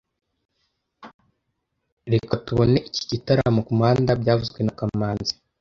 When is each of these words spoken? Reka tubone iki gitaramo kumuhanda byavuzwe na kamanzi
Reka 2.11 2.33
tubone 2.45 2.77
iki 2.89 3.03
gitaramo 3.11 3.59
kumuhanda 3.67 4.11
byavuzwe 4.21 4.59
na 4.63 4.73
kamanzi 4.79 5.33